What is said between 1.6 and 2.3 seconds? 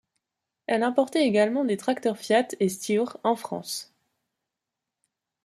des tracteurs